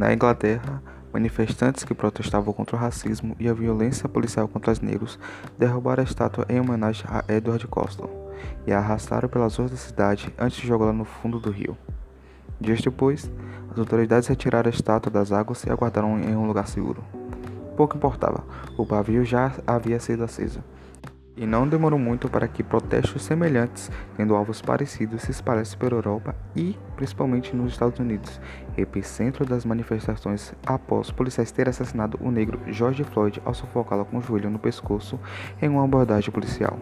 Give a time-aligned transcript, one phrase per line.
[0.00, 5.18] Na Inglaterra, manifestantes que protestavam contra o racismo e a violência policial contra os negros
[5.58, 8.08] derrubaram a estátua em homenagem a Edward Colston
[8.66, 11.76] e a arrastaram pelas ruas da cidade antes de jogá-la no fundo do rio.
[12.58, 13.30] Dias depois,
[13.70, 17.04] as autoridades retiraram a estátua das águas e a guardaram em um lugar seguro.
[17.76, 18.42] Pouco importava,
[18.78, 20.64] o pavio já havia sido aceso.
[21.40, 26.36] E não demorou muito para que protestos semelhantes, tendo alvos parecidos, se espalhassem pela Europa
[26.54, 28.38] e, principalmente, nos Estados Unidos,
[28.76, 34.20] epicentro das manifestações após policiais terem assassinado o negro George Floyd ao sufocá-lo com o
[34.20, 35.18] joelho no pescoço
[35.62, 36.78] em uma abordagem policial.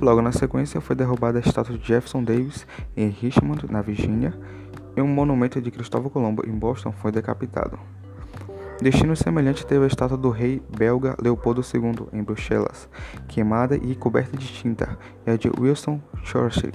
[0.00, 4.32] Logo na sequência foi derrubada a estátua de Jefferson Davis em Richmond, na Virgínia,
[4.96, 7.78] e um monumento de Cristóvão Colombo em Boston foi decapitado.
[8.80, 12.88] Destino semelhante teve a estátua do rei belga Leopoldo II em Bruxelas,
[13.28, 16.72] queimada e coberta de tinta, e a de Winston Churchill,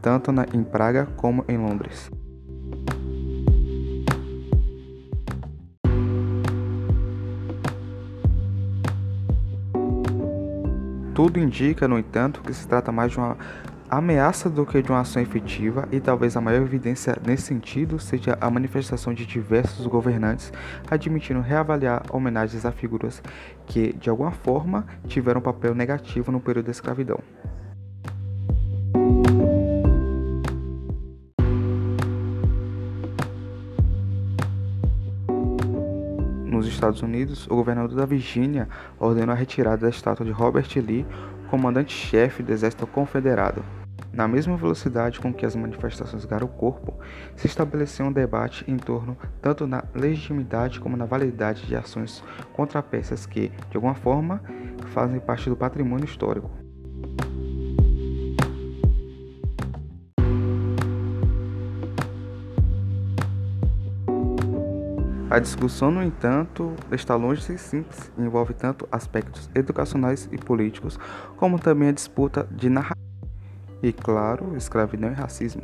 [0.00, 2.08] tanto na, em Praga como em Londres.
[11.14, 13.36] Tudo indica, no entanto, que se trata mais de uma
[13.88, 18.36] ameaça do que de uma ação efetiva, e talvez a maior evidência nesse sentido seja
[18.40, 20.52] a manifestação de diversos governantes
[20.90, 23.22] admitindo reavaliar homenagens a figuras
[23.64, 27.20] que, de alguma forma, tiveram um papel negativo no período da escravidão.
[36.74, 41.06] Estados Unidos, o governador da Virgínia ordenou a retirada da estátua de Robert Lee,
[41.48, 43.64] comandante-chefe do Exército Confederado.
[44.12, 46.94] Na mesma velocidade com que as manifestações ganharam corpo,
[47.36, 52.82] se estabeleceu um debate em torno tanto na legitimidade como na validade de ações contra
[52.82, 54.42] peças que, de alguma forma,
[54.92, 56.50] fazem parte do patrimônio histórico.
[65.34, 70.96] A discussão, no entanto, está longe de ser simples envolve tanto aspectos educacionais e políticos,
[71.36, 72.94] como também a disputa de narrativa
[73.82, 75.62] e, claro, escravidão e racismo.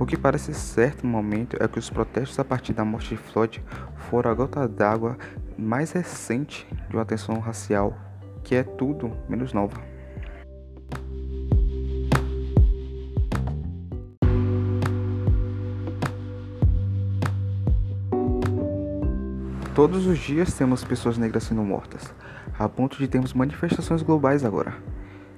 [0.00, 3.16] O que parece certo no momento é que os protestos a partir da morte de
[3.16, 3.62] Floyd
[4.10, 5.16] foram a gota d'água
[5.56, 7.96] mais recente de uma tensão racial
[8.42, 10.01] que é tudo menos nova.
[19.74, 22.14] Todos os dias temos pessoas negras sendo mortas,
[22.58, 24.74] a ponto de termos manifestações globais agora.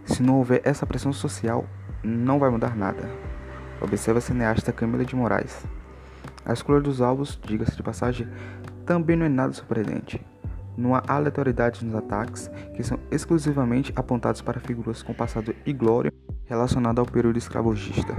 [0.05, 1.65] Se não houver essa pressão social,
[2.03, 3.09] não vai mudar nada.
[3.81, 5.65] Observa a cineasta Camila de Moraes.
[6.45, 8.27] A escolha dos alvos, diga-se de passagem,
[8.85, 10.21] também não é nada surpreendente.
[10.77, 16.13] Não há aleatoriedade nos ataques, que são exclusivamente apontados para figuras com passado e glória
[16.47, 18.13] relacionado ao período escravagista.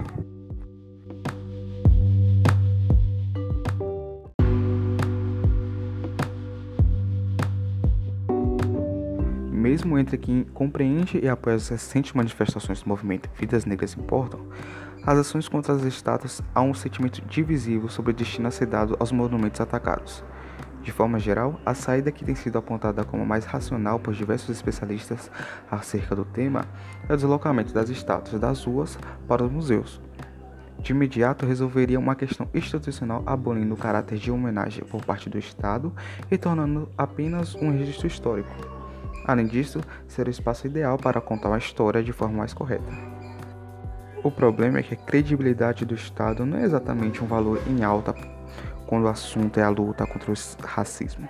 [9.66, 14.40] Mesmo entre quem compreende e apoia as recentes manifestações do movimento Vidas Negras Importam,
[15.04, 18.96] as ações contra as estátuas há um sentimento divisivo sobre o destino a ser dado
[19.00, 20.24] aos monumentos atacados.
[20.84, 25.32] De forma geral, a saída que tem sido apontada como mais racional por diversos especialistas
[25.72, 26.64] acerca do tema
[27.10, 30.00] é o deslocamento das estátuas das ruas para os museus.
[30.78, 35.92] De imediato, resolveria uma questão institucional abolindo o caráter de homenagem por parte do Estado
[36.30, 38.85] e tornando apenas um registro histórico.
[39.28, 42.90] Além disso, ser o espaço ideal para contar uma história de forma mais correta.
[44.24, 48.14] O problema é que a credibilidade do Estado não é exatamente um valor em alta
[48.88, 51.28] quando o assunto é a luta contra o racismo.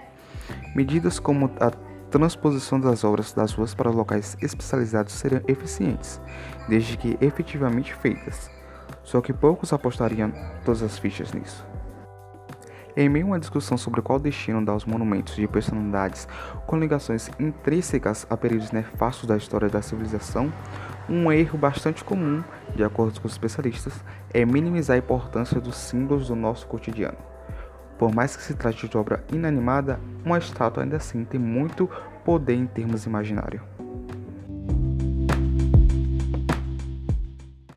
[0.76, 1.72] Medidas como a
[2.10, 6.22] transposição das obras das ruas para locais especializados seriam eficientes,
[6.68, 8.50] desde que efetivamente feitas.
[9.04, 10.32] Só que poucos apostariam
[10.64, 11.66] todas as fichas nisso.
[12.98, 16.30] Em meio a uma discussão sobre qual destino dar aos monumentos de personalidades
[16.66, 20.52] com ligações intrínsecas a períodos nefastos da história da civilização,
[21.10, 22.42] um erro bastante comum,
[22.74, 24.02] de acordo com os especialistas,
[24.34, 27.18] é minimizar a importância dos símbolos do nosso cotidiano.
[27.98, 31.90] Por mais que se trate de obra inanimada, uma estátua ainda assim tem muito
[32.24, 33.75] poder em termos imaginários.